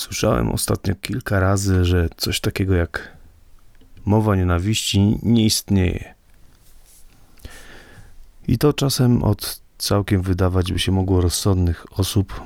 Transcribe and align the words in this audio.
Słyszałem 0.00 0.52
ostatnio 0.52 0.94
kilka 0.94 1.40
razy, 1.40 1.84
że 1.84 2.08
coś 2.16 2.40
takiego 2.40 2.74
jak 2.74 3.16
mowa 4.04 4.36
nienawiści 4.36 5.18
nie 5.22 5.44
istnieje. 5.44 6.14
I 8.48 8.58
to 8.58 8.72
czasem 8.72 9.22
od 9.22 9.60
całkiem 9.78 10.22
wydawać 10.22 10.72
by 10.72 10.78
się 10.78 10.92
mogło 10.92 11.20
rozsądnych 11.20 11.98
osób, 11.98 12.40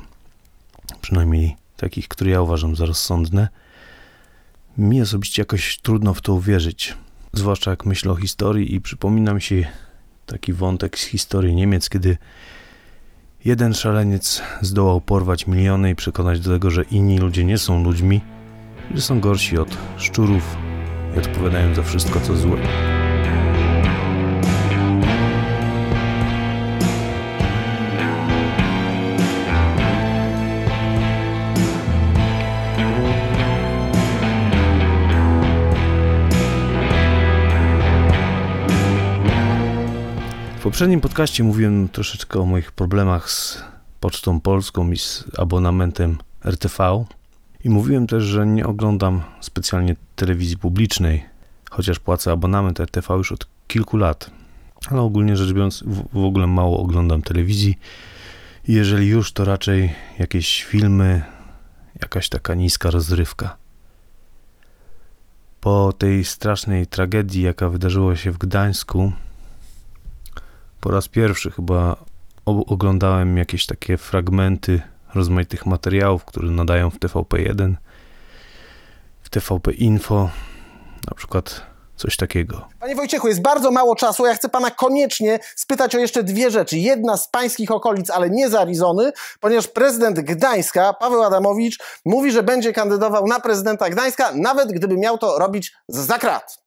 przynajmniej 1.01 1.56
takich, 1.77 2.09
które 2.09 2.30
ja 2.30 2.40
uważam 2.43 2.77
za 2.77 2.87
rozsądne, 2.87 3.49
mi 4.79 5.03
osobiście 5.03 5.43
jakoś 5.43 5.79
trudno 5.79 6.15
w 6.15 6.21
to 6.21 6.35
uwierzyć. 6.35 6.97
Zwłaszcza 7.33 7.71
jak 7.71 7.87
myślę 7.87 8.13
o 8.13 8.17
historii 8.17 8.75
i 8.75 8.81
przypomina 8.81 9.35
mi 9.35 9.43
się 9.43 9.67
taki 10.27 10.53
wątek 10.53 10.99
z 10.99 11.05
historii 11.05 11.55
Niemiec, 11.55 11.89
kiedy 11.89 12.17
jeden 13.45 13.74
szaleniec 13.74 14.42
zdołał 14.61 15.01
porwać 15.01 15.47
miliony 15.47 15.90
i 15.90 15.94
przekonać 15.94 16.41
do 16.41 16.51
tego, 16.51 16.70
że 16.70 16.83
inni 16.83 17.19
ludzie 17.19 17.45
nie 17.45 17.59
są 17.59 17.84
ludźmi, 17.84 18.20
że 18.95 19.01
są 19.01 19.20
gorsi 19.20 19.59
od 19.59 19.77
szczurów 19.97 20.57
i 21.17 21.19
odpowiadają 21.19 21.75
za 21.75 21.83
wszystko, 21.83 22.20
co 22.20 22.37
złe. 22.37 22.57
Poprzednim 40.65 41.01
podcaście 41.01 41.45
mówiłem 41.45 41.89
troszeczkę 41.89 42.41
o 42.41 42.45
moich 42.45 42.73
problemach 42.73 43.31
z 43.31 43.63
Pocztą 44.01 44.41
Polską 44.41 44.91
i 44.91 44.99
z 44.99 45.25
abonamentem 45.39 46.19
RTV. 46.45 47.05
I 47.65 47.71
mówiłem 47.71 48.07
też, 48.07 48.25
że 48.25 48.47
nie 48.47 48.67
oglądam 48.67 49.23
specjalnie 49.41 49.97
telewizji 50.17 50.56
publicznej, 50.56 51.25
chociaż 51.71 51.98
płacę 51.98 52.33
abonament 52.33 52.81
RTV 52.81 53.15
już 53.15 53.33
od 53.33 53.47
kilku 53.69 53.97
lat. 53.97 54.31
Ale 54.91 55.01
ogólnie 55.01 55.37
rzecz 55.37 55.53
biorąc, 55.53 55.84
w 56.12 56.25
ogóle 56.25 56.47
mało 56.47 56.81
oglądam 56.81 57.23
telewizji. 57.23 57.78
Jeżeli 58.69 59.09
już, 59.09 59.33
to 59.33 59.45
raczej 59.45 59.95
jakieś 60.19 60.65
filmy, 60.65 61.23
jakaś 62.03 62.28
taka 62.28 62.55
niska 62.55 62.91
rozrywka. 62.91 63.56
Po 65.61 65.93
tej 65.99 66.25
strasznej 66.25 66.87
tragedii, 66.87 67.43
jaka 67.43 67.69
wydarzyła 67.69 68.17
się 68.17 68.31
w 68.31 68.39
Gdańsku, 68.39 69.12
po 70.85 70.91
raz 70.91 71.09
pierwszy 71.09 71.51
chyba 71.51 71.97
oglądałem 72.47 73.37
jakieś 73.37 73.67
takie 73.67 73.97
fragmenty 73.97 74.81
rozmaitych 75.15 75.67
materiałów, 75.67 76.25
które 76.25 76.51
nadają 76.51 76.91
w 76.91 76.99
TVP1, 76.99 77.75
w 79.23 79.31
TVP 79.31 79.73
Info, 79.73 80.31
na 81.11 81.15
przykład 81.15 81.61
coś 81.97 82.17
takiego. 82.17 82.69
Panie 82.81 82.97
Wojciechu, 82.97 83.29
jest 83.29 83.43
bardzo 83.43 83.71
mało 83.71 83.97
czasu. 83.97 84.27
Ja 84.27 84.35
chcę 84.35 84.49
pana 84.49 84.71
koniecznie 84.71 85.39
spytać 85.57 85.95
o 85.95 85.99
jeszcze 85.99 86.23
dwie 86.23 86.51
rzeczy. 86.51 86.79
Jedna 86.79 87.17
z 87.17 87.29
pańskich 87.29 87.71
okolic, 87.71 88.11
ale 88.11 88.31
nie 88.31 88.51
z 88.51 88.55
Arizony, 88.55 89.12
ponieważ 89.41 89.69
prezydent 89.69 90.21
Gdańska, 90.21 90.93
Paweł 90.93 91.23
Adamowicz, 91.23 91.79
mówi, 92.05 92.33
że 92.33 92.43
będzie 92.43 92.73
kandydował 92.73 93.27
na 93.27 93.41
prezydenta 93.41 93.91
Gdańska, 93.91 94.33
nawet 94.35 94.73
gdyby 94.73 94.97
miał 94.97 95.19
to 95.19 95.39
robić 95.39 95.75
z 95.89 95.99
zakrat. 95.99 96.64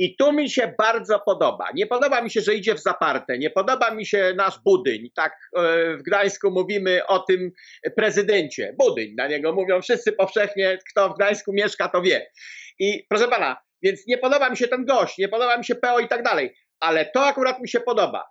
I 0.00 0.16
tu 0.16 0.32
mi 0.32 0.50
się 0.50 0.74
bardzo 0.78 1.20
podoba. 1.20 1.68
Nie 1.74 1.86
podoba 1.86 2.22
mi 2.22 2.30
się, 2.30 2.40
że 2.40 2.54
idzie 2.54 2.74
w 2.74 2.80
zaparte. 2.80 3.38
Nie 3.38 3.50
podoba 3.50 3.90
mi 3.90 4.06
się 4.06 4.34
nasz 4.36 4.58
Budyń. 4.64 5.10
Tak 5.14 5.32
e, 5.56 5.96
w 5.96 6.02
Gdańsku 6.02 6.50
mówimy 6.50 7.06
o 7.06 7.18
tym 7.18 7.52
prezydencie. 7.96 8.74
Budyń, 8.78 9.14
na 9.14 9.26
niego 9.26 9.52
mówią 9.52 9.82
wszyscy 9.82 10.12
powszechnie. 10.12 10.78
Kto 10.90 11.08
w 11.08 11.16
Gdańsku 11.16 11.52
mieszka, 11.52 11.88
to 11.88 12.02
wie. 12.02 12.30
I 12.78 13.06
proszę 13.08 13.28
pana, 13.28 13.56
więc 13.82 14.06
nie 14.06 14.18
podoba 14.18 14.50
mi 14.50 14.56
się 14.56 14.68
ten 14.68 14.84
gość, 14.84 15.18
nie 15.18 15.28
podoba 15.28 15.58
mi 15.58 15.64
się 15.64 15.74
PO 15.74 16.00
i 16.00 16.08
tak 16.08 16.22
dalej. 16.22 16.56
Ale 16.80 17.06
to 17.06 17.26
akurat 17.26 17.60
mi 17.60 17.68
się 17.68 17.80
podoba. 17.80 18.24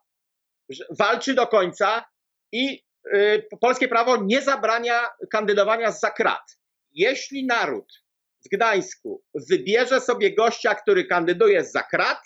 Walczy 1.00 1.34
do 1.34 1.48
końca 1.48 2.06
i 2.52 2.84
y, 3.14 3.48
polskie 3.62 3.88
prawo 3.88 4.18
nie 4.24 4.42
zabrania 4.42 5.10
kandydowania 5.32 5.92
za 5.92 6.12
krat. 6.12 6.60
Jeśli 6.92 7.46
naród 7.46 7.94
w 8.46 8.50
Gdańsku 8.56 9.22
wybierze 9.50 10.02
sobie 10.02 10.36
gościa, 10.36 10.76
który 10.76 11.06
kandyduje 11.06 11.66
za 11.66 11.84
krat, 11.84 12.20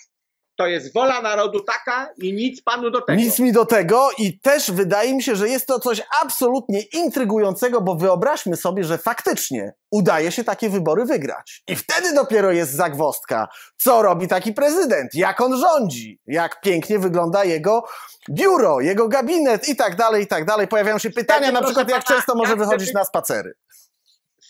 to 0.56 0.66
jest 0.66 0.94
wola 0.94 1.22
narodu 1.22 1.60
taka 1.60 2.10
i 2.22 2.32
nic 2.32 2.62
panu 2.62 2.90
do 2.90 3.00
tego. 3.00 3.20
Nic 3.20 3.38
mi 3.38 3.52
do 3.52 3.66
tego 3.66 4.08
i 4.18 4.40
też 4.40 4.70
wydaje 4.70 5.14
mi 5.14 5.22
się, 5.22 5.36
że 5.36 5.48
jest 5.48 5.66
to 5.66 5.80
coś 5.80 6.02
absolutnie 6.22 6.80
intrygującego, 6.80 7.80
bo 7.80 7.94
wyobraźmy 7.94 8.56
sobie, 8.56 8.84
że 8.84 8.98
faktycznie 8.98 9.72
udaje 9.90 10.32
się 10.32 10.44
takie 10.44 10.68
wybory 10.70 11.04
wygrać. 11.04 11.62
I 11.68 11.76
wtedy 11.76 12.14
dopiero 12.14 12.52
jest 12.52 12.72
zagwostka. 12.72 13.48
Co 13.76 14.02
robi 14.02 14.28
taki 14.28 14.52
prezydent? 14.52 15.14
Jak 15.14 15.40
on 15.40 15.58
rządzi? 15.58 16.20
Jak 16.26 16.60
pięknie 16.60 16.98
wygląda 16.98 17.44
jego 17.44 17.84
biuro, 18.30 18.80
jego 18.80 19.08
gabinet 19.08 19.68
i 19.68 19.76
tak 19.76 19.96
dalej, 19.96 20.24
i 20.24 20.26
tak 20.26 20.44
dalej. 20.44 20.68
Pojawiają 20.68 20.98
się 20.98 21.10
pytania, 21.10 21.52
na 21.52 21.62
przykład 21.62 21.90
jak 21.90 22.04
często 22.04 22.34
może 22.34 22.56
wychodzić 22.56 22.92
na 22.92 23.04
spacery 23.04 23.54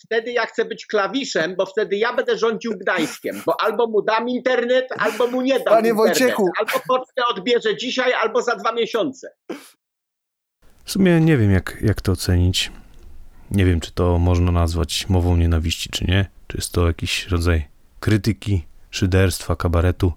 wtedy 0.05 0.33
ja 0.33 0.47
chcę 0.47 0.65
być 0.65 0.87
klawiszem, 0.87 1.55
bo 1.57 1.67
wtedy 1.67 1.97
ja 1.97 2.13
będę 2.13 2.39
rządził 2.39 2.73
Gdańskiem, 2.73 3.43
bo 3.47 3.61
albo 3.61 3.87
mu 3.87 4.03
dam 4.03 4.29
internet, 4.29 4.89
albo 4.99 5.27
mu 5.27 5.43
nie 5.43 5.55
dam 5.55 5.65
Panie 5.65 5.91
internet. 5.91 5.97
Wojciechu. 5.97 6.49
Albo 6.59 6.73
pocztę 6.89 7.23
odbierze 7.31 7.77
dzisiaj, 7.77 8.13
albo 8.13 8.43
za 8.43 8.57
dwa 8.57 8.73
miesiące. 8.73 9.33
W 10.85 10.93
sumie 10.93 11.21
nie 11.21 11.37
wiem, 11.37 11.51
jak, 11.51 11.79
jak 11.83 12.01
to 12.01 12.13
ocenić. 12.13 12.73
Nie 13.51 13.65
wiem, 13.65 13.81
czy 13.81 13.93
to 13.93 14.19
można 14.19 14.53
nazwać 14.53 15.09
mową 15.09 15.37
nienawiści, 15.37 15.91
czy 15.91 16.05
nie. 16.05 16.27
Czy 16.47 16.57
jest 16.57 16.73
to 16.73 16.87
jakiś 16.87 17.27
rodzaj 17.27 17.69
krytyki, 18.01 18.65
szyderstwa, 18.91 19.57
kabaretu. 19.57 20.13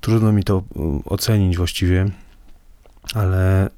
Trudno 0.00 0.32
mi 0.32 0.44
to 0.44 0.62
um, 0.74 1.02
ocenić 1.04 1.56
właściwie, 1.56 2.06
ale 3.14 3.70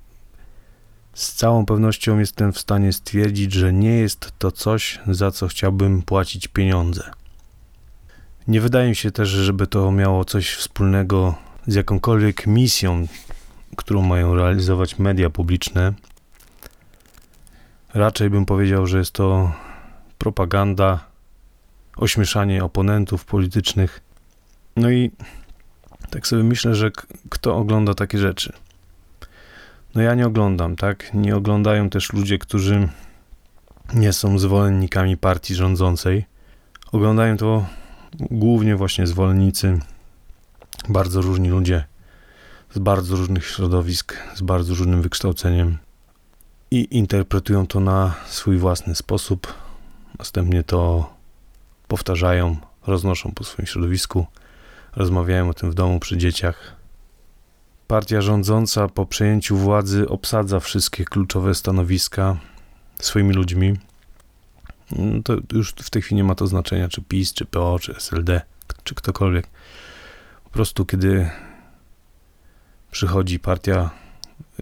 z 1.14 1.32
całą 1.32 1.66
pewnością 1.66 2.18
jestem 2.18 2.52
w 2.52 2.58
stanie 2.58 2.92
stwierdzić, 2.92 3.52
że 3.52 3.72
nie 3.72 3.98
jest 3.98 4.32
to 4.38 4.52
coś, 4.52 5.00
za 5.06 5.30
co 5.30 5.48
chciałbym 5.48 6.02
płacić 6.02 6.48
pieniądze. 6.48 7.10
Nie 8.48 8.60
wydaje 8.60 8.88
mi 8.88 8.96
się 8.96 9.10
też, 9.10 9.28
żeby 9.28 9.66
to 9.66 9.90
miało 9.90 10.24
coś 10.24 10.54
wspólnego 10.54 11.34
z 11.66 11.74
jakąkolwiek 11.74 12.46
misją, 12.46 13.06
którą 13.76 14.02
mają 14.02 14.34
realizować 14.34 14.98
media 14.98 15.30
publiczne. 15.30 15.92
Raczej 17.94 18.30
bym 18.30 18.46
powiedział, 18.46 18.86
że 18.86 18.98
jest 18.98 19.12
to 19.12 19.52
propaganda, 20.18 21.00
ośmieszanie 21.96 22.64
oponentów 22.64 23.24
politycznych. 23.24 24.00
No 24.76 24.90
i 24.90 25.10
tak 26.10 26.26
sobie 26.26 26.42
myślę, 26.42 26.74
że 26.74 26.90
kto 27.28 27.56
ogląda 27.56 27.94
takie 27.94 28.18
rzeczy? 28.18 28.52
No 29.94 30.02
ja 30.02 30.14
nie 30.14 30.26
oglądam, 30.26 30.76
tak? 30.76 31.14
Nie 31.14 31.36
oglądają 31.36 31.90
też 31.90 32.12
ludzie, 32.12 32.38
którzy 32.38 32.88
nie 33.94 34.12
są 34.12 34.38
zwolennikami 34.38 35.16
partii 35.16 35.54
rządzącej. 35.54 36.24
Oglądają 36.92 37.36
to 37.36 37.66
głównie 38.30 38.76
właśnie 38.76 39.06
zwolennicy, 39.06 39.78
bardzo 40.88 41.22
różni 41.22 41.48
ludzie 41.48 41.84
z 42.74 42.78
bardzo 42.78 43.16
różnych 43.16 43.46
środowisk, 43.46 44.16
z 44.34 44.42
bardzo 44.42 44.74
różnym 44.74 45.02
wykształceniem 45.02 45.78
i 46.70 46.88
interpretują 46.90 47.66
to 47.66 47.80
na 47.80 48.14
swój 48.26 48.58
własny 48.58 48.94
sposób. 48.94 49.54
Następnie 50.18 50.62
to 50.62 51.10
powtarzają, 51.88 52.56
roznoszą 52.86 53.32
po 53.32 53.44
swoim 53.44 53.66
środowisku, 53.66 54.26
rozmawiają 54.96 55.48
o 55.48 55.54
tym 55.54 55.70
w 55.70 55.74
domu 55.74 56.00
przy 56.00 56.16
dzieciach, 56.16 56.76
Partia 57.92 58.20
rządząca 58.20 58.88
po 58.88 59.06
przejęciu 59.06 59.56
władzy 59.56 60.08
obsadza 60.08 60.60
wszystkie 60.60 61.04
kluczowe 61.04 61.54
stanowiska 61.54 62.36
swoimi 63.00 63.34
ludźmi. 63.34 63.76
No 64.90 65.22
to 65.22 65.36
już 65.52 65.70
w 65.70 65.90
tej 65.90 66.02
chwili 66.02 66.16
nie 66.16 66.24
ma 66.24 66.34
to 66.34 66.46
znaczenia, 66.46 66.88
czy 66.88 67.02
PiS, 67.02 67.34
czy 67.34 67.44
PO, 67.44 67.78
czy 67.80 67.96
SLD, 67.96 68.40
czy 68.84 68.94
ktokolwiek. 68.94 69.46
Po 70.44 70.50
prostu, 70.50 70.84
kiedy 70.84 71.30
przychodzi 72.90 73.38
partia 73.38 73.90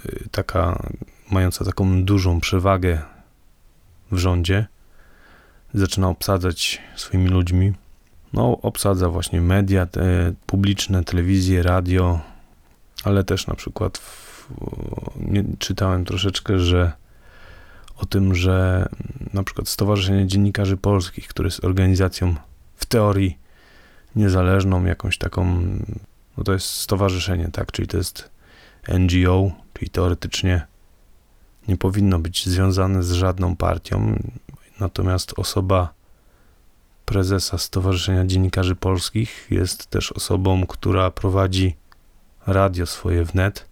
y, 0.07 0.29
taka, 0.31 0.89
mająca 1.31 1.65
taką 1.65 2.05
dużą 2.05 2.41
przewagę 2.41 3.03
w 4.13 4.19
rządzie, 4.19 4.67
zaczyna 5.75 6.09
obsadzać 6.09 6.81
swoimi 6.97 7.29
ludźmi. 7.29 7.73
No, 8.33 8.59
obsadza 8.63 9.09
właśnie 9.09 9.41
media 9.41 9.87
te 9.87 10.33
publiczne, 10.47 11.05
telewizję, 11.05 11.63
radio, 11.63 12.21
ale 13.05 13.25
też 13.25 13.47
na 13.47 13.55
przykład 13.55 13.99
w, 13.99 14.49
nie, 15.17 15.45
czytałem 15.59 16.05
troszeczkę, 16.05 16.59
że 16.59 16.93
o 17.97 18.07
tym, 18.07 18.35
że 18.35 18.89
na 19.33 19.43
przykład 19.43 19.69
Stowarzyszenie 19.69 20.27
Dziennikarzy 20.27 20.77
Polskich, 20.77 21.29
które 21.29 21.47
jest 21.47 21.65
organizacją 21.65 22.35
w 22.77 22.87
teorii 22.87 23.39
niezależną, 24.17 24.85
jakąś 24.85 25.19
taką, 25.19 25.63
no 26.37 26.45
to 26.45 26.53
jest 26.53 26.67
stowarzyszenie, 26.67 27.49
tak, 27.53 27.73
czyli 27.73 27.89
to 27.89 27.97
jest 27.97 28.31
NGO, 28.89 29.51
czyli 29.75 29.91
teoretycznie 29.91 30.67
nie 31.69 31.77
powinno 31.77 32.19
być 32.19 32.49
związane 32.49 33.03
z 33.03 33.13
żadną 33.13 33.57
partią. 33.57 34.19
natomiast 34.81 35.39
osoba 35.39 35.95
prezesa 37.05 37.59
Stowarzyszenia 37.59 38.27
Dziennikarzy 38.27 38.77
Polskich 38.77 39.47
jest 39.51 39.87
też 39.87 40.13
osobą, 40.13 40.67
która 40.67 41.11
prowadzi 41.11 41.77
radio 42.47 42.87
swoje 42.87 43.25
wnet. 43.25 43.67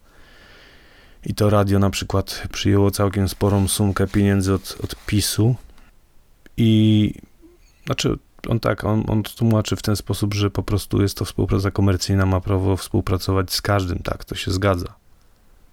I 1.26 1.34
to 1.34 1.50
radio 1.50 1.78
na 1.78 1.90
przykład 1.90 2.42
przyjęło 2.52 2.90
całkiem 2.90 3.28
sporą 3.28 3.68
sumkę 3.68 4.06
pieniędzy 4.06 4.54
od, 4.54 4.78
od 4.84 5.06
PiSu. 5.06 5.56
I 6.56 7.12
znaczy, 7.86 8.18
on 8.48 8.60
tak, 8.60 8.84
on, 8.84 9.04
on 9.08 9.22
tłumaczy 9.22 9.76
w 9.76 9.82
ten 9.82 9.96
sposób, 9.96 10.34
że 10.34 10.50
po 10.50 10.62
prostu 10.62 11.02
jest 11.02 11.18
to 11.18 11.24
współpraca 11.24 11.70
komercyjna, 11.70 12.26
ma 12.26 12.40
prawo 12.40 12.76
współpracować 12.76 13.52
z 13.52 13.62
każdym, 13.62 13.98
tak, 13.98 14.24
to 14.24 14.34
się 14.34 14.50
zgadza. 14.50 14.94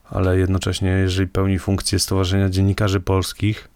Ale 0.10 0.38
jednocześnie, 0.38 0.90
jeżeli 0.90 1.28
pełni 1.28 1.60
funkcję 1.60 2.00
Stowarzyszenia 2.00 2.50
Dziennikarzy 2.50 3.00
Polskich, 3.00 3.70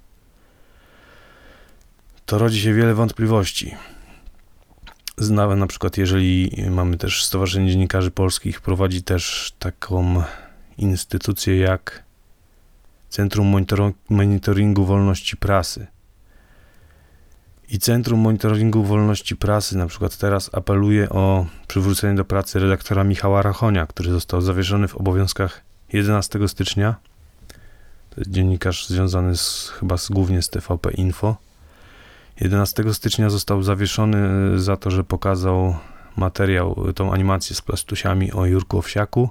to 2.26 2.38
rodzi 2.38 2.62
się 2.62 2.74
wiele 2.74 2.94
wątpliwości. 2.94 3.76
Nawet 5.20 5.60
na 5.60 5.68
przykład, 5.68 5.98
jeżeli 5.98 6.52
mamy 6.70 6.98
też 6.98 7.26
Stowarzyszenie 7.26 7.72
Dziennikarzy 7.72 8.12
Polskich, 8.12 8.62
prowadzi 8.62 9.04
też 9.04 9.54
taką 9.60 10.24
instytucję 10.78 11.58
jak 11.58 12.04
Centrum 13.10 13.66
Monitoringu 14.10 14.86
Wolności 14.86 15.38
Prasy. 15.38 15.88
I 17.70 17.80
Centrum 17.80 18.20
Monitoringu 18.20 18.84
Wolności 18.84 19.36
Prasy 19.36 19.78
na 19.78 19.88
przykład 19.88 20.18
teraz 20.18 20.50
apeluje 20.54 21.10
o 21.10 21.46
przywrócenie 21.68 22.16
do 22.16 22.26
pracy 22.26 22.60
redaktora 22.60 23.04
Michała 23.04 23.42
Rachonia, 23.42 23.88
który 23.88 24.12
został 24.12 24.42
zawieszony 24.42 24.88
w 24.88 24.96
obowiązkach 24.96 25.62
11 25.94 26.48
stycznia. 26.48 26.96
To 28.10 28.22
jest 28.22 28.32
dziennikarz 28.32 28.88
związany 28.88 29.38
z, 29.38 29.74
chyba 29.80 29.98
z, 29.98 30.10
głównie 30.10 30.42
z 30.42 30.50
TVP 30.50 30.92
Info. 30.92 31.49
11 32.42 32.94
stycznia 32.94 33.30
został 33.30 33.64
zawieszony 33.64 34.20
za 34.60 34.78
to, 34.78 34.92
że 34.92 35.04
pokazał 35.04 35.76
materiał, 36.16 36.94
tą 36.96 37.14
animację 37.14 37.56
z 37.56 37.62
plastusiami 37.62 38.32
o 38.32 38.46
Jurku 38.46 38.78
Owsiaku 38.78 39.30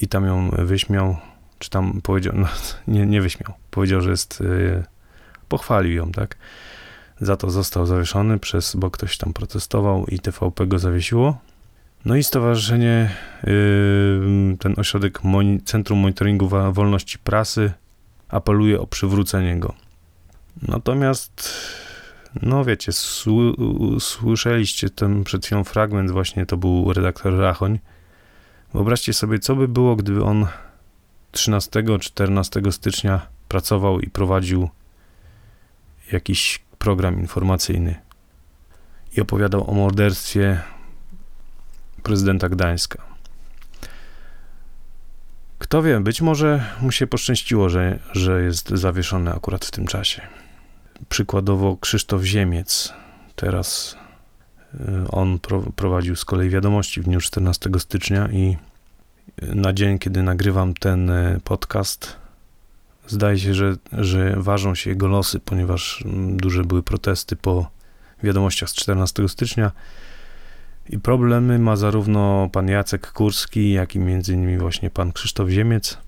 i 0.00 0.08
tam 0.08 0.26
ją 0.26 0.50
wyśmiał, 0.50 1.16
czy 1.58 1.70
tam 1.70 2.00
powiedział, 2.02 2.34
no, 2.42 2.48
nie, 2.88 3.06
nie 3.06 3.22
wyśmiał, 3.22 3.52
powiedział, 3.70 4.00
że 4.00 4.10
jest, 4.10 4.40
yy, 4.40 4.84
pochwalił 5.48 5.92
ją, 5.92 6.12
tak? 6.12 6.36
Za 7.20 7.36
to 7.36 7.50
został 7.50 7.86
zawieszony 7.86 8.38
przez, 8.38 8.76
bo 8.76 8.90
ktoś 8.90 9.18
tam 9.18 9.32
protestował 9.32 10.06
i 10.06 10.18
TVP 10.18 10.66
go 10.66 10.78
zawiesiło. 10.78 11.38
No 12.04 12.16
i 12.16 12.22
stowarzyszenie, 12.22 13.10
ten 14.58 14.74
ośrodek 14.76 15.20
Centrum 15.64 15.98
Monitoringu 15.98 16.48
Wolności 16.48 17.18
Prasy 17.18 17.72
apeluje 18.28 18.80
o 18.80 18.86
przywrócenie 18.86 19.56
go. 19.60 19.74
Natomiast, 20.62 21.54
no 22.42 22.64
wiecie, 22.64 22.92
słyszeliście 23.98 24.90
ten 24.90 25.24
przed 25.24 25.46
chwilą 25.46 25.64
fragment, 25.64 26.10
właśnie 26.10 26.46
to 26.46 26.56
był 26.56 26.92
redaktor 26.92 27.38
Rachoń. 27.38 27.78
Wyobraźcie 28.74 29.12
sobie, 29.12 29.38
co 29.38 29.56
by 29.56 29.68
było, 29.68 29.96
gdyby 29.96 30.24
on 30.24 30.46
13-14 31.32 32.72
stycznia 32.72 33.26
pracował 33.48 34.00
i 34.00 34.10
prowadził 34.10 34.68
jakiś 36.12 36.62
program 36.78 37.20
informacyjny 37.20 37.94
i 39.16 39.20
opowiadał 39.20 39.70
o 39.70 39.74
morderstwie 39.74 40.60
prezydenta 42.02 42.48
Gdańska. 42.48 43.02
Kto 45.58 45.82
wie, 45.82 46.00
być 46.00 46.20
może 46.20 46.64
mu 46.80 46.92
się 46.92 47.06
poszczęściło, 47.06 47.68
że, 47.68 47.98
że 48.12 48.42
jest 48.42 48.68
zawieszony 48.68 49.32
akurat 49.32 49.64
w 49.64 49.70
tym 49.70 49.86
czasie. 49.86 50.41
Przykładowo 51.08 51.76
Krzysztof 51.76 52.22
Ziemiec, 52.22 52.92
teraz 53.36 53.96
y, 54.74 55.10
on 55.10 55.38
prowadził 55.76 56.16
z 56.16 56.24
kolei 56.24 56.48
wiadomości 56.48 57.00
w 57.00 57.04
dniu 57.04 57.20
14 57.20 57.70
stycznia 57.78 58.28
i 58.28 58.56
na 59.42 59.72
dzień, 59.72 59.98
kiedy 59.98 60.22
nagrywam 60.22 60.74
ten 60.74 61.10
y, 61.10 61.40
podcast, 61.44 62.16
zdaje 63.06 63.38
się, 63.38 63.54
że, 63.54 63.76
że 63.92 64.34
ważą 64.36 64.74
się 64.74 64.90
jego 64.90 65.08
losy, 65.08 65.40
ponieważ 65.40 66.02
mm, 66.04 66.36
duże 66.36 66.64
były 66.64 66.82
protesty 66.82 67.36
po 67.36 67.70
wiadomościach 68.22 68.70
z 68.70 68.74
14 68.74 69.28
stycznia 69.28 69.72
i 70.88 70.98
problemy 70.98 71.58
ma 71.58 71.76
zarówno 71.76 72.48
pan 72.52 72.68
Jacek 72.68 73.12
Kurski, 73.12 73.72
jak 73.72 73.94
i 73.94 73.98
między 73.98 74.34
innymi 74.34 74.58
właśnie 74.58 74.90
pan 74.90 75.12
Krzysztof 75.12 75.48
Ziemiec. 75.48 75.98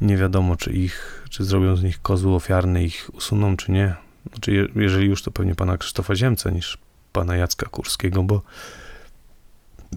Nie 0.00 0.16
wiadomo, 0.16 0.56
czy 0.56 0.72
ich, 0.72 1.17
czy 1.28 1.44
zrobią 1.44 1.76
z 1.76 1.82
nich 1.82 2.02
kozły 2.02 2.34
ofiarny, 2.34 2.84
ich 2.84 3.10
usuną, 3.12 3.56
czy 3.56 3.72
nie. 3.72 3.94
Znaczy, 4.30 4.68
jeżeli 4.76 5.06
już, 5.06 5.22
to 5.22 5.30
pewnie 5.30 5.54
pana 5.54 5.78
Krzysztofa 5.78 6.14
Ziemca 6.14 6.50
niż 6.50 6.78
pana 7.12 7.36
Jacka 7.36 7.66
Kurskiego, 7.66 8.22
bo 8.22 8.42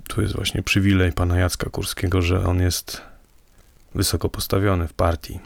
tu 0.08 0.22
jest 0.22 0.36
właśnie 0.36 0.64
przywilej 0.64 1.14
pana 1.14 1.38
Jacka 1.38 1.70
Kurskiego, 1.70 2.22
że 2.22 2.46
on 2.46 2.62
jest 2.62 3.02
wysoko 3.96 4.30
postawiony 4.30 4.88
w 4.88 4.94
partii. 4.94 5.40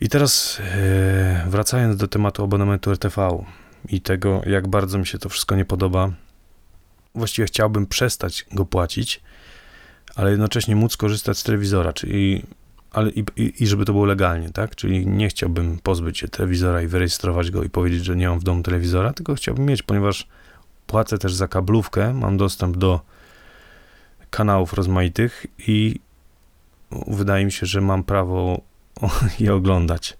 I 0.00 0.08
teraz 0.08 0.60
e, 0.60 1.46
wracając 1.48 1.96
do 1.96 2.08
tematu 2.08 2.44
abonamentu 2.44 2.90
RTV 2.90 3.44
i 3.88 4.00
tego, 4.00 4.42
jak 4.46 4.68
bardzo 4.68 4.98
mi 4.98 5.06
się 5.06 5.18
to 5.18 5.28
wszystko 5.28 5.56
nie 5.56 5.64
podoba, 5.64 6.10
właściwie 7.14 7.46
chciałbym 7.46 7.86
przestać 7.86 8.46
go 8.52 8.64
płacić, 8.64 9.20
ale 10.14 10.30
jednocześnie 10.30 10.76
móc 10.76 10.96
korzystać 10.96 11.38
z 11.38 11.42
telewizora, 11.42 11.92
czyli 11.92 12.44
ale 12.94 13.10
i, 13.10 13.24
i, 13.36 13.66
żeby 13.66 13.84
to 13.84 13.92
było 13.92 14.04
legalnie, 14.04 14.50
tak? 14.50 14.76
Czyli 14.76 15.06
nie 15.06 15.28
chciałbym 15.28 15.78
pozbyć 15.82 16.18
się 16.18 16.28
telewizora 16.28 16.82
i 16.82 16.86
wyrejestrować 16.86 17.50
go 17.50 17.62
i 17.62 17.70
powiedzieć, 17.70 18.04
że 18.04 18.16
nie 18.16 18.28
mam 18.28 18.38
w 18.38 18.44
domu 18.44 18.62
telewizora, 18.62 19.12
tylko 19.12 19.34
chciałbym 19.34 19.66
mieć, 19.66 19.82
ponieważ 19.82 20.28
płacę 20.86 21.18
też 21.18 21.34
za 21.34 21.48
kablówkę, 21.48 22.14
mam 22.14 22.36
dostęp 22.36 22.76
do 22.76 23.00
kanałów 24.30 24.72
rozmaitych 24.72 25.46
i 25.58 26.00
wydaje 27.06 27.44
mi 27.44 27.52
się, 27.52 27.66
że 27.66 27.80
mam 27.80 28.04
prawo 28.04 28.60
je 29.40 29.54
oglądać. 29.54 30.16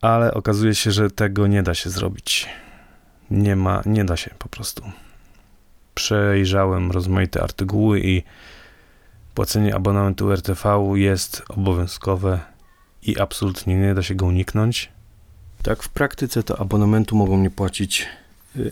Ale 0.00 0.34
okazuje 0.34 0.74
się, 0.74 0.92
że 0.92 1.10
tego 1.10 1.46
nie 1.46 1.62
da 1.62 1.74
się 1.74 1.90
zrobić. 1.90 2.48
Nie 3.30 3.56
ma, 3.56 3.82
nie 3.86 4.04
da 4.04 4.16
się 4.16 4.30
po 4.38 4.48
prostu 4.48 4.82
przejrzałem 5.94 6.90
rozmaite 6.90 7.42
artykuły 7.42 8.00
i 8.00 8.22
płacenie 9.38 9.74
abonamentu 9.74 10.32
RTV 10.32 10.92
jest 10.94 11.42
obowiązkowe 11.48 12.40
i 13.02 13.20
absolutnie 13.20 13.76
nie 13.76 13.94
da 13.94 14.02
się 14.02 14.14
go 14.14 14.26
uniknąć. 14.26 14.92
Tak, 15.62 15.82
w 15.82 15.88
praktyce 15.88 16.42
to 16.42 16.60
abonamentu 16.60 17.16
mogą 17.16 17.38
nie 17.38 17.50
płacić 17.50 18.06
yy, 18.56 18.66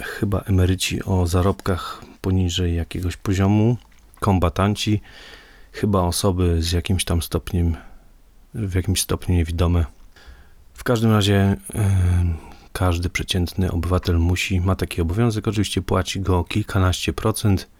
chyba 0.00 0.40
emeryci 0.40 1.04
o 1.04 1.26
zarobkach 1.26 2.02
poniżej 2.20 2.76
jakiegoś 2.76 3.16
poziomu, 3.16 3.76
kombatanci, 4.20 5.00
chyba 5.72 6.00
osoby 6.00 6.62
z 6.62 6.72
jakimś 6.72 7.04
tam 7.04 7.22
stopniem, 7.22 7.76
w 8.54 8.74
jakimś 8.74 9.00
stopniu 9.00 9.34
niewidome. 9.34 9.84
W 10.74 10.84
każdym 10.84 11.10
razie 11.10 11.56
yy, 11.74 11.80
każdy 12.72 13.10
przeciętny 13.10 13.70
obywatel 13.70 14.18
musi, 14.18 14.60
ma 14.60 14.76
taki 14.76 15.02
obowiązek, 15.02 15.48
oczywiście 15.48 15.82
płaci 15.82 16.20
go 16.20 16.44
kilkanaście 16.44 17.12
procent. 17.12 17.79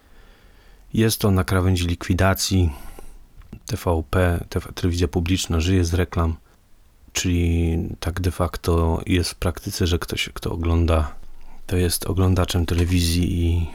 Jest 0.93 1.21
to 1.21 1.31
na 1.31 1.43
krawędzi 1.43 1.87
likwidacji. 1.87 2.69
TVP, 3.65 4.45
TV, 4.49 4.73
telewizja 4.73 5.07
publiczna 5.07 5.59
żyje 5.59 5.85
z 5.85 5.93
reklam, 5.93 6.35
czyli 7.13 7.77
tak 7.99 8.21
de 8.21 8.31
facto 8.31 9.01
jest 9.05 9.31
w 9.31 9.35
praktyce, 9.35 9.87
że 9.87 9.99
ktoś, 9.99 10.29
kto 10.33 10.51
ogląda, 10.51 11.15
to 11.67 11.77
jest 11.77 12.05
oglądaczem 12.05 12.65
telewizji 12.65 13.45
i 13.45 13.67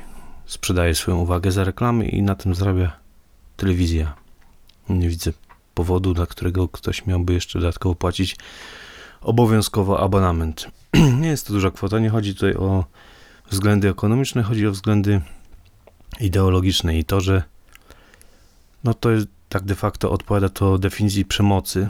sprzedaje 0.47 0.95
swoją 0.95 1.17
uwagę 1.17 1.53
za 1.53 1.65
reklamy 1.65 2.09
i 2.09 2.23
na 2.23 2.35
tym 2.35 2.55
zarabia 2.55 2.93
telewizja. 3.57 4.15
Nie 4.89 5.09
widzę 5.09 5.33
powodu, 5.75 6.15
dla 6.15 6.27
którego 6.27 6.69
ktoś 6.69 7.07
miałby 7.07 7.35
jeszcze 7.35 7.59
dodatkowo 7.59 7.95
płacić 7.95 8.37
obowiązkowo 9.21 10.01
abonament. 10.01 10.71
nie 11.21 11.29
jest 11.29 11.47
to 11.47 11.53
duża 11.53 11.71
kwota, 11.71 11.99
nie 11.99 12.11
chodzi 12.11 12.35
tutaj 12.35 12.55
o 12.55 12.85
względy 13.51 13.89
ekonomiczne, 13.89 14.43
chodzi 14.43 14.67
o 14.67 14.71
względy 14.71 15.21
ideologiczne 16.21 16.99
i 16.99 17.05
to, 17.05 17.21
że 17.21 17.43
no 18.85 18.95
to 18.95 19.11
jest 19.11 19.27
tak 19.49 19.65
de 19.65 19.75
facto 19.75 20.11
odpowiada 20.11 20.49
to 20.49 20.79
definicji 20.79 21.25
przemocy. 21.25 21.89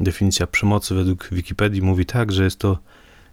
Definicja 0.00 0.46
przemocy 0.46 0.94
według 0.94 1.28
Wikipedii 1.32 1.82
mówi 1.82 2.06
tak, 2.06 2.32
że 2.32 2.44
jest 2.44 2.58
to 2.58 2.78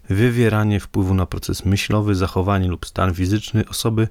wywieranie 0.10 0.80
wpływu 0.80 1.14
na 1.14 1.26
proces 1.26 1.66
myślowy, 1.66 2.16
zachowanie 2.16 2.68
lub 2.68 2.86
stan 2.86 3.14
fizyczny 3.14 3.64
osoby 3.70 4.08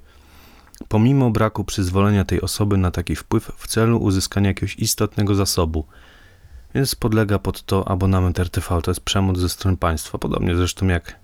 pomimo 0.87 1.31
braku 1.31 1.63
przyzwolenia 1.63 2.25
tej 2.25 2.41
osoby 2.41 2.77
na 2.77 2.91
taki 2.91 3.15
wpływ 3.15 3.51
w 3.57 3.67
celu 3.67 3.97
uzyskania 3.97 4.47
jakiegoś 4.47 4.75
istotnego 4.75 5.35
zasobu– 5.35 5.85
więc 6.75 6.95
podlega 6.95 7.39
pod 7.39 7.63
to 7.63 7.87
abonament 7.87 8.39
RTV. 8.39 8.81
To 8.81 8.91
jest 8.91 9.01
przemoc 9.01 9.37
ze 9.37 9.49
strony 9.49 9.77
państwa. 9.77 10.17
Podobnie 10.17 10.55
zresztą 10.55 10.87
jak 10.87 11.19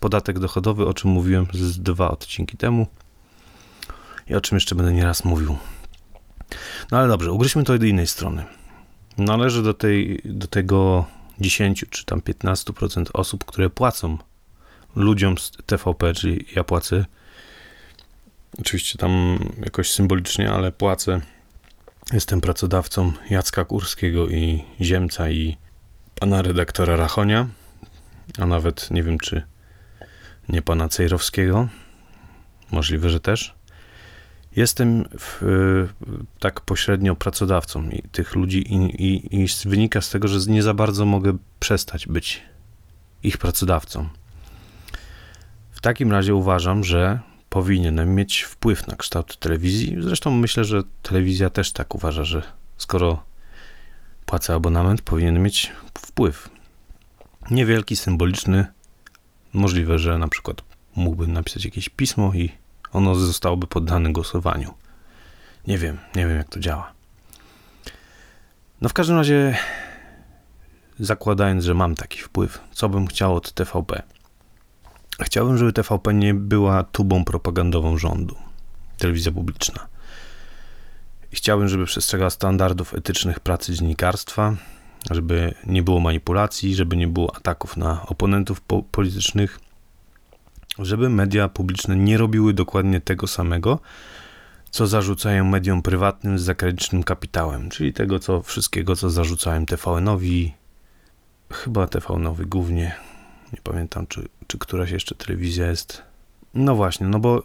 podatek 0.00 0.38
dochodowy, 0.38 0.86
o 0.86 0.94
czym 0.94 1.10
mówiłem 1.10 1.46
z 1.52 1.78
dwa 1.78 2.10
odcinki 2.10 2.56
temu 2.56 2.86
i 4.28 4.34
o 4.34 4.40
czym 4.40 4.56
jeszcze 4.56 4.74
będę 4.74 4.92
nieraz 4.92 5.24
mówił. 5.24 5.56
No 6.90 6.98
ale 6.98 7.08
dobrze, 7.08 7.32
ugryźmy 7.32 7.64
to 7.64 7.78
do 7.78 7.86
innej 7.86 8.06
strony. 8.06 8.44
Należy 9.18 9.62
do, 9.62 9.74
tej, 9.74 10.20
do 10.24 10.46
tego 10.46 11.04
10 11.40 11.84
czy 11.90 12.04
tam 12.04 12.20
15% 12.20 13.04
osób, 13.12 13.44
które 13.44 13.70
płacą 13.70 14.18
ludziom 14.96 15.38
z 15.38 15.52
TVP, 15.66 16.12
czyli 16.12 16.46
ja 16.56 16.64
płacę 16.64 17.04
oczywiście 18.58 18.98
tam 18.98 19.38
jakoś 19.64 19.90
symbolicznie, 19.90 20.52
ale 20.52 20.72
płacę. 20.72 21.20
Jestem 22.12 22.40
pracodawcą 22.40 23.12
Jacka 23.30 23.64
Kurskiego 23.64 24.28
i 24.28 24.64
Ziemca 24.80 25.30
i 25.30 25.56
pana 26.20 26.42
redaktora 26.42 26.96
Rachonia, 26.96 27.46
a 28.38 28.46
nawet 28.46 28.90
nie 28.90 29.02
wiem, 29.02 29.18
czy 29.18 29.42
nie 30.48 30.62
pana 30.62 30.88
Cejrowskiego. 30.88 31.68
Możliwe, 32.70 33.10
że 33.10 33.20
też. 33.20 33.55
Jestem 34.56 35.08
w, 35.18 35.42
tak 36.40 36.60
pośrednio 36.60 37.16
pracodawcą 37.16 37.88
tych 38.12 38.34
ludzi 38.34 38.74
i, 38.74 39.04
i, 39.04 39.42
i 39.42 39.46
wynika 39.64 40.00
z 40.00 40.10
tego, 40.10 40.28
że 40.28 40.50
nie 40.50 40.62
za 40.62 40.74
bardzo 40.74 41.04
mogę 41.04 41.36
przestać 41.60 42.06
być 42.06 42.42
ich 43.22 43.38
pracodawcą. 43.38 44.08
W 45.70 45.80
takim 45.80 46.12
razie 46.12 46.34
uważam, 46.34 46.84
że 46.84 47.20
powinienem 47.48 48.14
mieć 48.14 48.42
wpływ 48.42 48.86
na 48.86 48.96
kształt 48.96 49.36
telewizji. 49.36 49.96
Zresztą 50.00 50.30
myślę, 50.30 50.64
że 50.64 50.82
telewizja 51.02 51.50
też 51.50 51.72
tak 51.72 51.94
uważa, 51.94 52.24
że 52.24 52.42
skoro 52.76 53.22
płacę 54.26 54.54
abonament, 54.54 55.02
powinien 55.02 55.42
mieć 55.42 55.72
wpływ. 55.98 56.50
Niewielki, 57.50 57.96
symboliczny. 57.96 58.66
Możliwe, 59.52 59.98
że 59.98 60.18
na 60.18 60.28
przykład 60.28 60.62
mógłbym 60.96 61.32
napisać 61.32 61.64
jakieś 61.64 61.88
pismo 61.88 62.32
i 62.34 62.52
ono 62.92 63.14
zostałoby 63.14 63.66
poddane 63.66 64.12
głosowaniu. 64.12 64.74
Nie 65.66 65.78
wiem, 65.78 65.98
nie 66.16 66.26
wiem 66.26 66.36
jak 66.36 66.48
to 66.48 66.60
działa. 66.60 66.92
No 68.80 68.88
w 68.88 68.92
każdym 68.92 69.16
razie, 69.16 69.56
zakładając, 70.98 71.64
że 71.64 71.74
mam 71.74 71.94
taki 71.94 72.18
wpływ, 72.18 72.60
co 72.72 72.88
bym 72.88 73.06
chciał 73.06 73.36
od 73.36 73.52
TVP? 73.52 74.02
Chciałbym, 75.22 75.58
żeby 75.58 75.72
TVP 75.72 76.14
nie 76.14 76.34
była 76.34 76.82
tubą 76.82 77.24
propagandową 77.24 77.98
rządu, 77.98 78.36
telewizja 78.98 79.32
publiczna. 79.32 79.86
Chciałbym, 81.32 81.68
żeby 81.68 81.86
przestrzegała 81.86 82.30
standardów 82.30 82.94
etycznych 82.94 83.40
pracy 83.40 83.74
dziennikarstwa, 83.74 84.54
żeby 85.10 85.54
nie 85.66 85.82
było 85.82 86.00
manipulacji, 86.00 86.74
żeby 86.74 86.96
nie 86.96 87.08
było 87.08 87.36
ataków 87.36 87.76
na 87.76 88.06
oponentów 88.06 88.60
po 88.60 88.82
politycznych, 88.82 89.60
żeby 90.78 91.08
media 91.08 91.48
publiczne 91.48 91.96
nie 91.96 92.18
robiły 92.18 92.54
dokładnie 92.54 93.00
tego 93.00 93.26
samego, 93.26 93.78
co 94.70 94.86
zarzucają 94.86 95.44
mediom 95.44 95.82
prywatnym 95.82 96.38
z 96.38 96.42
zagranicznym 96.42 97.02
kapitałem, 97.02 97.70
czyli 97.70 97.92
tego 97.92 98.18
co 98.18 98.42
wszystkiego, 98.42 98.96
co 98.96 99.10
zarzucałem 99.10 99.66
TVN-owi, 99.66 100.54
chyba 101.52 101.86
TVN-owi 101.86 102.46
głównie, 102.46 102.94
nie 103.52 103.58
pamiętam, 103.62 104.06
czy, 104.06 104.28
czy 104.46 104.58
któraś 104.58 104.90
jeszcze 104.90 105.14
telewizja 105.14 105.66
jest. 105.66 106.02
No 106.54 106.74
właśnie, 106.74 107.06
no 107.06 107.18
bo 107.18 107.42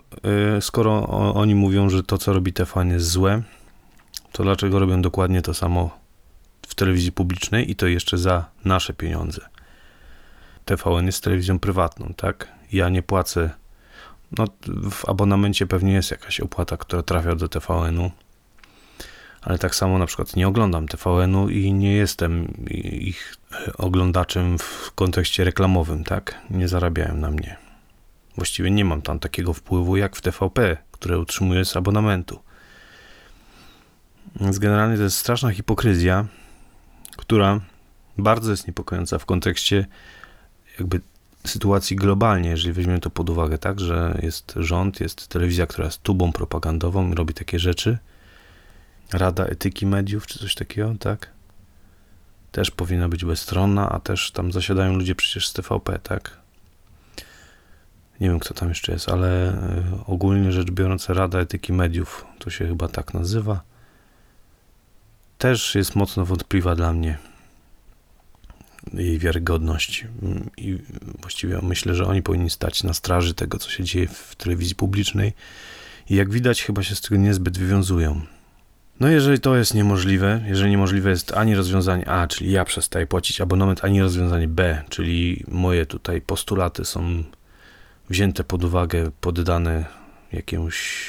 y, 0.58 0.62
skoro 0.62 0.92
o, 1.08 1.34
oni 1.34 1.56
mówią, 1.56 1.90
że 1.90 2.04
to, 2.04 2.18
co 2.18 2.34
robi 2.34 2.54
TVN 2.54 2.90
jest 2.90 3.08
złe, 3.08 3.42
to 4.32 4.44
dlaczego 4.44 4.80
robią 4.80 5.02
dokładnie 5.02 5.42
to 5.42 5.54
samo 5.54 6.00
w 6.68 6.76
telewizji 6.76 7.12
publicznej 7.12 7.72
i 7.72 7.76
to 7.76 7.88
jeszcze 7.88 8.18
za 8.18 8.46
nasze 8.66 8.94
pieniądze? 8.94 9.42
TVN 10.66 11.06
jest 11.06 11.24
telewizją 11.24 11.60
prywatną, 11.60 12.14
tak? 12.18 12.48
Ja 12.72 12.90
nie 12.90 13.04
płacę. 13.04 13.50
No, 14.38 14.46
w 14.92 15.10
abonamencie 15.10 15.68
pewnie 15.68 15.94
jest 15.94 16.12
jakaś 16.12 16.40
opłata, 16.40 16.78
która 16.78 17.04
trafia 17.04 17.36
do 17.36 17.50
TVN-u, 17.50 18.12
ale 19.42 19.58
tak 19.58 19.76
samo 19.76 19.98
na 19.98 20.06
przykład 20.06 20.36
nie 20.36 20.48
oglądam 20.48 20.88
TVN-u 20.88 21.50
i 21.50 21.74
nie 21.74 21.94
jestem 21.94 22.54
ich 22.84 23.36
oglądaczem 23.78 24.58
w 24.58 24.92
kontekście 24.96 25.44
reklamowym, 25.44 26.04
tak? 26.04 26.42
Nie 26.50 26.68
zarabiają 26.68 27.16
na 27.16 27.32
mnie. 27.32 27.58
Właściwie 28.36 28.72
nie 28.72 28.86
mam 28.86 29.02
tam 29.02 29.20
takiego 29.20 29.54
wpływu 29.54 29.98
jak 29.98 30.16
w 30.16 30.22
TVP, 30.22 30.78
które 30.92 31.20
utrzymuję 31.20 31.66
z 31.66 31.78
abonamentu. 31.78 32.40
Więc 34.36 34.60
generalnie 34.60 34.98
to 34.98 35.04
jest 35.04 35.18
straszna 35.18 35.52
hipokryzja, 35.52 36.26
która 37.18 37.60
bardzo 38.18 38.52
jest 38.52 38.68
niepokojąca 38.68 39.20
w 39.20 39.26
kontekście 39.26 39.86
jakby 40.80 41.02
sytuacji 41.48 41.96
globalnie, 41.96 42.50
jeżeli 42.50 42.74
weźmiemy 42.74 43.00
to 43.00 43.10
pod 43.10 43.30
uwagę, 43.30 43.58
tak, 43.58 43.80
że 43.80 44.20
jest 44.22 44.54
rząd, 44.56 45.00
jest 45.00 45.28
telewizja, 45.28 45.68
która 45.68 45.86
jest 45.86 46.04
tubą 46.04 46.32
propagandową 46.32 47.12
i 47.12 47.16
robi 47.16 47.34
takie 47.34 47.60
rzeczy, 47.60 47.98
Rada 49.14 49.46
Etyki 49.46 49.86
Mediów, 49.86 50.28
czy 50.28 50.40
coś 50.40 50.56
takiego, 50.56 50.94
tak? 51.00 51.30
Też 52.52 52.72
powinna 52.72 53.10
być 53.10 53.26
bezstronna, 53.26 53.90
a 53.90 54.00
też 54.00 54.32
tam 54.32 54.52
zasiadają 54.52 54.94
ludzie 54.94 55.16
przecież 55.16 55.48
z 55.48 55.54
TVP, 55.54 56.00
tak? 56.00 56.38
Nie 58.20 58.30
wiem, 58.30 58.40
kto 58.40 58.54
tam 58.54 58.70
jeszcze 58.70 58.92
jest, 58.92 59.10
ale 59.10 59.50
e, 59.50 59.84
ogólnie 60.08 60.52
rzecz 60.52 60.72
biorąc, 60.72 61.10
Rada 61.10 61.40
Etyki 61.40 61.74
Mediów, 61.74 62.26
to 62.40 62.50
się 62.50 62.68
chyba 62.68 62.88
tak 62.88 63.14
nazywa, 63.14 63.62
też 65.38 65.76
jest 65.76 65.96
mocno 65.96 66.26
wątpliwa 66.26 66.76
dla 66.76 66.94
mnie 66.94 67.31
jej 68.94 69.20
wiarygodność. 69.20 70.08
I 70.58 70.78
właściwie 71.22 71.60
myślę, 71.62 71.96
że 71.96 72.06
oni 72.06 72.22
powinni 72.22 72.50
stać 72.50 72.84
na 72.84 72.94
straży 72.94 73.34
tego, 73.34 73.58
co 73.58 73.70
się 73.70 73.84
dzieje 73.84 74.08
w 74.08 74.36
telewizji 74.36 74.76
publicznej. 74.76 75.34
I 76.10 76.16
jak 76.16 76.32
widać, 76.32 76.64
chyba 76.64 76.84
się 76.84 76.96
z 76.96 77.02
tego 77.02 77.16
niezbyt 77.16 77.58
wywiązują. 77.58 78.22
No 79.00 79.08
jeżeli 79.08 79.40
to 79.40 79.56
jest 79.56 79.74
niemożliwe, 79.74 80.42
jeżeli 80.48 80.72
niemożliwe 80.72 81.10
jest 81.10 81.34
ani 81.34 81.56
rozwiązanie 81.56 82.10
A, 82.10 82.28
czyli 82.28 82.52
ja 82.52 82.66
przestaję 82.66 83.08
płacić 83.08 83.42
abonament, 83.42 83.84
ani 83.84 84.02
rozwiązanie 84.02 84.48
B, 84.48 84.84
czyli 84.90 85.44
moje 85.48 85.86
tutaj 85.86 86.22
postulaty 86.22 86.86
są 86.86 87.24
wzięte 88.10 88.44
pod 88.44 88.64
uwagę, 88.64 89.12
poddane 89.22 89.86
jakiemuś 90.32 91.08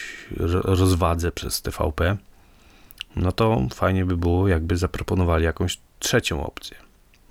rozwadze 0.65 1.33
przez 1.33 1.63
TVP, 1.63 2.17
no 3.17 3.33
to 3.33 3.67
fajnie 3.75 4.05
by 4.05 4.17
było, 4.17 4.49
jakby 4.49 4.77
zaproponowali 4.77 5.45
jakąś 5.45 5.79
trzecią 5.99 6.47
opcję. 6.47 6.77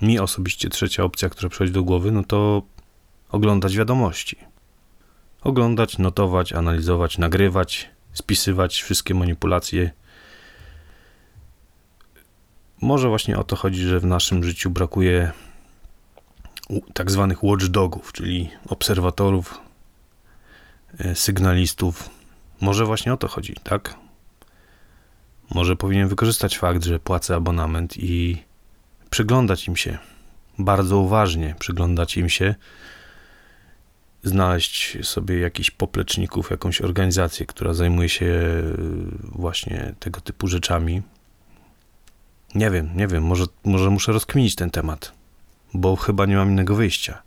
Mi 0.01 0.19
osobiście 0.19 0.69
trzecia 0.69 1.03
opcja, 1.03 1.29
która 1.29 1.49
przychodzi 1.49 1.71
do 1.71 1.83
głowy, 1.83 2.11
no 2.11 2.23
to 2.23 2.61
oglądać 3.29 3.77
wiadomości. 3.77 4.37
Oglądać, 5.43 5.97
notować, 5.97 6.53
analizować, 6.53 7.17
nagrywać, 7.17 7.89
spisywać 8.13 8.81
wszystkie 8.81 9.13
manipulacje. 9.13 9.91
Może 12.81 13.09
właśnie 13.09 13.37
o 13.37 13.43
to 13.43 13.55
chodzi, 13.55 13.81
że 13.81 13.99
w 13.99 14.05
naszym 14.05 14.43
życiu 14.43 14.69
brakuje 14.69 15.31
tak 16.93 17.11
zwanych 17.11 17.43
watchdogów, 17.43 18.13
czyli 18.13 18.49
obserwatorów, 18.67 19.61
e, 20.99 21.15
sygnalistów. 21.15 22.09
Może 22.61 22.85
właśnie 22.85 23.13
o 23.13 23.17
to 23.17 23.27
chodzi, 23.27 23.55
tak? 23.63 23.95
Może 25.55 25.75
powinien 25.75 26.07
wykorzystać 26.07 26.57
fakt, 26.57 26.83
że 26.83 26.99
płacę 26.99 27.35
abonament 27.35 27.97
i 27.97 28.43
przyglądać 29.11 29.67
im 29.67 29.75
się, 29.75 29.97
bardzo 30.59 30.97
uważnie 30.97 31.55
przyglądać 31.59 32.17
im 32.17 32.29
się, 32.29 32.55
znaleźć 34.23 34.97
sobie 35.05 35.39
jakichś 35.39 35.71
popleczników, 35.71 36.51
jakąś 36.51 36.81
organizację, 36.81 37.45
która 37.45 37.73
zajmuje 37.73 38.09
się 38.09 38.25
e, 38.25 38.61
właśnie 39.21 39.95
tego 39.99 40.21
typu 40.21 40.47
rzeczami. 40.47 41.01
Nie 42.55 42.71
wiem, 42.71 42.89
nie 42.95 43.07
wiem, 43.07 43.23
może, 43.23 43.45
może 43.63 43.89
muszę 43.89 44.11
rozkminić 44.11 44.55
ten 44.55 44.69
temat, 44.69 45.11
bo 45.73 45.95
chyba 45.95 46.25
nie 46.25 46.35
mam 46.35 46.49
innego 46.49 46.75
wyjścia. 46.75 47.21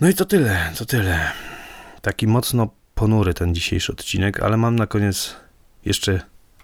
No 0.00 0.08
i 0.08 0.14
to 0.14 0.24
tyle, 0.24 0.72
to 0.78 0.84
tyle. 0.84 1.32
Taki 2.02 2.26
mocno 2.26 2.68
ponury 2.94 3.34
ten 3.34 3.54
dzisiejszy 3.54 3.92
odcinek, 3.92 4.40
ale 4.40 4.56
mam 4.56 4.76
na 4.76 4.86
koniec 4.86 5.36
jeszcze 5.84 6.20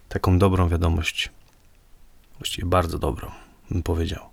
taką 0.09 0.39
dobrą 0.39 0.69
wiadomość. 0.69 1.36
Właściwie 2.39 2.69
bardzo 2.69 2.99
dobrą, 2.99 3.31
bym 3.71 3.83
powiedział. 3.83 4.25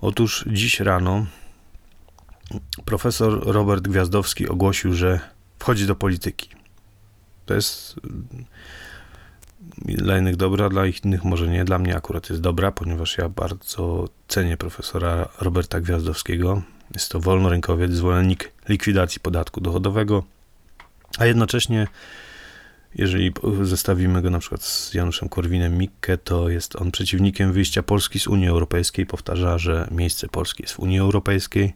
Otóż 0.00 0.44
dziś 0.46 0.80
rano 0.80 1.26
profesor 2.84 3.46
Robert 3.46 3.88
Gwiazdowski 3.88 4.48
ogłosił, 4.48 4.94
że 4.94 5.20
wchodzi 5.58 5.86
do 5.86 5.94
polityki. 5.94 6.48
To 7.46 7.54
jest 7.54 8.00
dla 9.78 10.18
innych 10.18 10.36
dobra, 10.36 10.68
dla 10.68 10.82
innych 10.86 11.24
może 11.24 11.48
nie. 11.48 11.64
Dla 11.64 11.78
mnie 11.78 11.96
akurat 11.96 12.30
jest 12.30 12.42
dobra, 12.42 12.72
ponieważ 12.72 13.18
ja 13.18 13.28
bardzo 13.28 14.08
cenię 14.28 14.56
profesora 14.56 15.28
Roberta 15.40 15.80
Gwiazdowskiego. 15.80 16.62
Jest 16.94 17.10
to 17.10 17.20
wolnorynkowiec, 17.20 17.92
zwolennik 17.92 18.52
likwidacji 18.68 19.20
podatku 19.20 19.60
dochodowego, 19.60 20.24
a 21.18 21.26
jednocześnie 21.26 21.86
jeżeli 22.94 23.32
zestawimy 23.62 24.22
go 24.22 24.30
na 24.30 24.38
przykład 24.38 24.62
z 24.62 24.94
Januszem 24.94 25.28
Korwinem-Mikke, 25.28 26.18
to 26.24 26.48
jest 26.48 26.76
on 26.76 26.90
przeciwnikiem 26.90 27.52
wyjścia 27.52 27.82
Polski 27.82 28.18
z 28.18 28.26
Unii 28.26 28.48
Europejskiej. 28.48 29.06
Powtarza, 29.06 29.58
że 29.58 29.88
miejsce 29.90 30.28
Polski 30.28 30.62
jest 30.62 30.74
w 30.74 30.78
Unii 30.78 30.98
Europejskiej. 30.98 31.74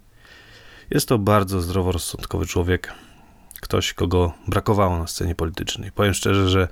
Jest 0.91 1.09
to 1.09 1.19
bardzo 1.19 1.61
zdroworozsądkowy 1.61 2.47
człowiek, 2.47 2.95
ktoś, 3.61 3.93
kogo 3.93 4.33
brakowało 4.49 4.99
na 4.99 5.07
scenie 5.07 5.35
politycznej. 5.35 5.93
Powiem 5.93 6.15
szczerze, 6.15 6.49
że 6.49 6.69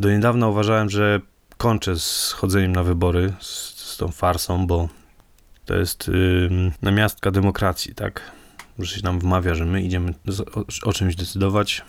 do 0.00 0.10
niedawna 0.10 0.48
uważałem, 0.48 0.90
że 0.90 1.20
kończę 1.56 1.98
z 1.98 2.32
chodzeniem 2.32 2.72
na 2.72 2.82
wybory, 2.82 3.32
z, 3.40 3.74
z 3.76 3.96
tą 3.96 4.08
farsą, 4.08 4.66
bo 4.66 4.88
to 5.64 5.76
jest 5.76 6.08
yy, 6.08 6.72
namiastka 6.82 7.30
demokracji, 7.30 7.94
tak? 7.94 8.20
Że 8.78 8.94
się 8.96 9.02
nam 9.04 9.20
wmawia, 9.20 9.54
że 9.54 9.64
my 9.64 9.82
idziemy 9.82 10.14
o, 10.54 10.88
o 10.88 10.92
czymś 10.92 11.16
decydować. 11.16 11.82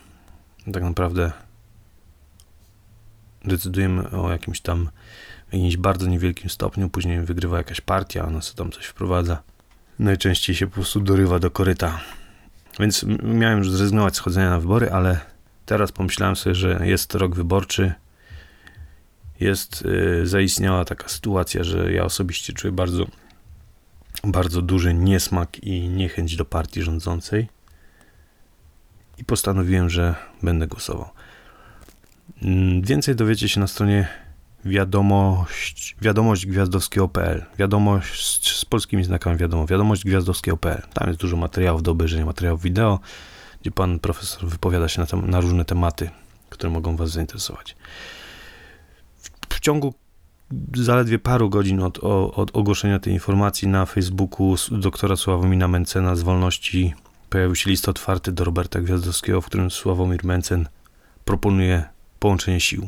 Tak 0.74 0.84
naprawdę 0.84 1.32
decydujemy 3.46 4.10
o 4.10 4.32
jakimś 4.32 4.62
tam 4.62 4.90
jakimś 5.52 5.78
bardzo 5.78 6.08
niewielkim 6.08 6.50
stopniu, 6.50 6.90
później 6.90 7.22
wygrywa 7.22 7.58
jakaś 7.58 7.82
partia, 7.82 8.26
ona 8.26 8.42
sobie 8.42 8.58
tam 8.58 8.72
coś 8.72 8.86
wprowadza. 8.86 9.44
Najczęściej 10.00 10.56
się 10.56 10.68
po 10.68 10.74
prostu 10.74 11.00
dorywa 11.00 11.40
do 11.40 11.52
koryta. 11.52 12.00
Więc 12.80 13.06
miałem 13.24 13.58
już 13.58 13.72
zrezygnować 13.72 14.16
z 14.16 14.20
chodzenia 14.20 14.50
na 14.50 14.60
wybory, 14.60 14.92
ale 14.92 15.20
teraz 15.66 15.92
pomyślałem 15.92 16.36
sobie, 16.36 16.56
że 16.56 16.80
jest 16.84 17.16
rok 17.16 17.36
wyborczy. 17.36 17.94
Jest, 19.40 19.86
yy, 19.86 20.28
zaistniała 20.28 20.86
taka 20.86 21.10
sytuacja, 21.10 21.64
że 21.64 21.94
ja 21.94 22.04
osobiście 22.04 22.54
czuję 22.54 22.72
bardzo, 22.72 23.06
bardzo 24.24 24.62
duży 24.62 24.94
niesmak 24.94 25.64
i 25.64 25.88
niechęć 25.90 26.36
do 26.36 26.46
partii 26.46 26.82
rządzącej. 26.82 27.48
I 29.18 29.26
postanowiłem, 29.26 29.90
że 29.90 30.16
będę 30.44 30.68
głosował. 30.68 31.10
Mm, 32.44 32.82
więcej 32.82 33.16
dowiecie 33.16 33.50
się 33.50 33.60
na 33.60 33.68
stronie 33.68 34.08
wiadomość, 34.66 35.96
wiadomość 36.02 36.46
gwiazdowskiego.pl. 36.46 37.46
Wiadomość 37.58 38.56
z 38.56 38.66
polskimi 38.66 39.04
znakami 39.04 39.38
wiadomo, 39.38 39.66
wiadomość 39.66 40.04
gwiazdowskiego.pl. 40.06 40.82
Tam 40.94 41.08
jest 41.08 41.20
dużo 41.20 41.38
materiałów 41.38 41.84
do 41.84 41.92
obejrzenia, 41.92 42.26
materiałów 42.26 42.62
wideo, 42.62 43.00
gdzie 43.62 43.72
pan 43.72 44.00
profesor 44.00 44.50
wypowiada 44.50 44.88
się 44.88 45.02
na, 45.02 45.08
tem- 45.08 45.30
na 45.30 45.40
różne 45.40 45.66
tematy, 45.66 46.10
które 46.50 46.70
mogą 46.70 46.96
was 46.96 47.10
zainteresować. 47.10 47.76
W, 49.18 49.56
w 49.56 49.60
ciągu 49.60 49.94
zaledwie 50.74 51.20
paru 51.20 51.50
godzin 51.50 51.80
od, 51.80 51.98
od, 52.36 52.56
ogłoszenia 52.56 53.00
tej 53.00 53.14
informacji 53.14 53.68
na 53.68 53.86
Facebooku 53.86 54.56
doktora 54.72 55.16
Sławomira 55.16 55.68
Mencena 55.68 56.16
z 56.16 56.22
Wolności 56.22 56.94
pojawił 57.30 57.56
się 57.56 57.70
list 57.70 57.90
otwarty 57.90 58.32
do 58.32 58.44
Roberta 58.44 58.82
Gwiazdowskiego, 58.82 59.42
w 59.42 59.46
którym 59.46 59.72
Sławomir 59.72 60.26
Mencen 60.26 60.68
proponuje 61.26 61.84
połączenie 62.20 62.60
sił. 62.60 62.88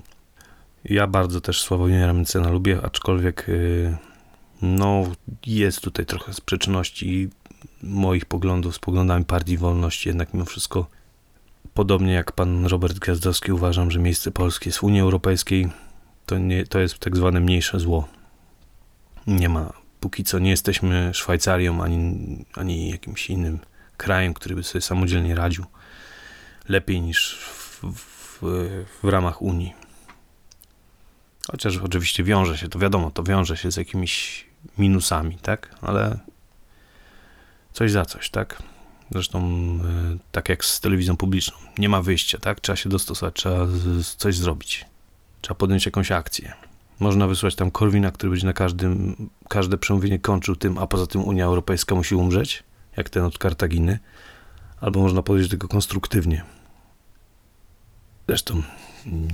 Ja 0.86 1.08
bardzo 1.08 1.42
też 1.42 1.62
Sławomira 1.62 2.14
Mencena 2.14 2.50
lubię, 2.50 2.80
aczkolwiek 2.84 3.46
yy, 3.48 3.98
no, 4.62 5.04
jest 5.46 5.82
tutaj 5.82 6.06
trochę 6.06 6.34
sprzeczności 6.34 7.30
moich 7.84 8.26
poglądów 8.26 8.76
z 8.76 8.80
poglądami 8.80 9.26
Partii 9.26 9.58
Wolności, 9.58 10.10
jednak 10.10 10.34
mimo 10.34 10.46
wszystko 10.46 10.88
podobnie 11.74 12.14
jak 12.14 12.32
pan 12.32 12.66
Robert 12.66 13.00
Gwiazdowski 13.00 13.52
uważam, 13.52 13.92
że 13.92 14.00
miejsce 14.00 14.32
Polski 14.32 14.70
jest 14.70 14.80
w 14.80 14.84
Unii 14.84 15.02
Europejskiej. 15.02 15.70
To, 16.26 16.38
nie, 16.38 16.66
to 16.66 16.80
jest 16.80 17.00
tak 17.00 17.18
zwane 17.18 17.40
mniejsze 17.40 17.80
zło. 17.80 18.08
Nie 19.28 19.50
ma, 19.50 19.74
póki 20.00 20.24
co 20.24 20.40
nie 20.40 20.50
jesteśmy 20.50 21.12
Szwajcarią 21.14 21.84
ani, 21.84 22.46
ani 22.54 22.90
jakimś 22.90 23.30
innym 23.30 23.60
krajem, 23.98 24.34
który 24.34 24.56
by 24.56 24.64
sobie 24.64 24.82
samodzielnie 24.82 25.36
radził 25.36 25.66
lepiej 26.70 27.02
niż 27.02 27.38
w, 27.38 27.84
w, 27.94 28.11
w 29.04 29.04
ramach 29.04 29.42
Unii. 29.42 29.74
Chociaż 31.52 31.78
oczywiście 31.78 32.24
wiąże 32.24 32.58
się, 32.58 32.70
to 32.70 32.80
wiadomo, 32.80 33.12
to 33.12 33.24
wiąże 33.24 33.58
się 33.58 33.72
z 33.72 33.78
jakimiś 33.78 34.46
minusami, 34.78 35.38
tak? 35.42 35.76
Ale 35.82 36.20
coś 37.74 37.92
za 37.92 38.06
coś, 38.06 38.30
tak? 38.30 38.64
Zresztą 39.12 39.40
e, 39.40 40.18
tak 40.32 40.50
jak 40.50 40.66
z 40.66 40.80
telewizją 40.80 41.18
publiczną. 41.18 41.58
Nie 41.78 41.90
ma 41.90 42.02
wyjścia, 42.02 42.38
tak? 42.38 42.60
Trzeba 42.60 42.76
się 42.76 42.90
dostosować, 42.90 43.36
trzeba 43.36 43.68
coś 44.18 44.36
zrobić. 44.36 44.86
Trzeba 45.42 45.56
podjąć 45.56 45.86
jakąś 45.86 46.12
akcję. 46.12 46.54
Można 47.00 47.28
wysłać 47.28 47.56
tam 47.56 47.72
Korwina, 47.72 48.12
który 48.12 48.30
będzie 48.30 48.48
na 48.48 48.54
każdym, 48.54 49.16
każde 49.50 49.78
przemówienie 49.78 50.20
kończył 50.20 50.56
tym, 50.56 50.78
a 50.78 50.88
poza 50.88 51.08
tym 51.08 51.24
Unia 51.24 51.46
Europejska 51.46 51.96
musi 51.96 52.16
umrzeć, 52.16 52.64
jak 52.98 53.10
ten 53.10 53.24
od 53.24 53.38
Kartaginy. 53.38 54.00
Albo 54.82 55.00
można 55.02 55.22
podejść 55.22 55.50
do 55.50 55.52
tego 55.52 55.68
konstruktywnie. 55.68 56.44
Zresztą 58.32 58.64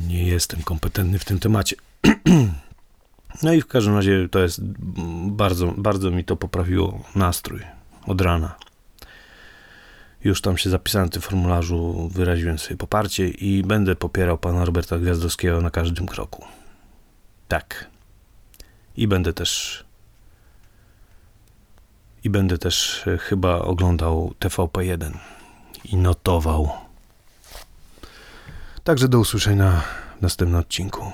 nie 0.08 0.24
jestem 0.24 0.64
kompetentny 0.64 1.20
w 1.20 1.26
tym 1.26 1.40
temacie. 1.40 1.76
No 3.44 3.54
i 3.54 3.62
w 3.62 3.68
każdym 3.68 3.96
razie 3.96 4.30
to 4.30 4.40
jest 4.40 4.62
bardzo, 5.28 5.68
bardzo 5.68 6.12
mi 6.12 6.24
to 6.24 6.36
poprawiło 6.36 7.04
nastrój 7.16 7.62
od 8.08 8.22
rana. 8.22 8.56
Już 10.24 10.42
tam 10.42 10.58
się 10.58 10.70
zapisałem 10.70 11.08
w 11.08 11.12
tym 11.12 11.22
formularzu, 11.22 12.10
wyraziłem 12.14 12.60
sobie 12.60 12.78
poparcie 12.78 13.30
i 13.30 13.64
będę 13.64 13.96
popierał 13.96 14.38
pana 14.38 14.66
Roberta 14.66 14.98
Gwiazdowskiego 15.00 15.62
na 15.62 15.72
każdym 15.72 16.06
kroku. 16.06 16.46
Tak. 17.48 17.88
I 18.96 19.08
będę 19.08 19.34
też 19.34 19.84
i 22.24 22.30
będę 22.30 22.58
też 22.58 23.08
e, 23.08 23.18
chyba 23.18 23.60
oglądał 23.60 24.34
TVP1 24.40 25.12
i 25.86 25.96
notował. 25.98 26.87
Także 28.88 29.08
do 29.08 29.20
usłyszenia 29.20 29.82
w 30.20 30.22
następnym 30.22 30.60
odcinku. 30.60 31.12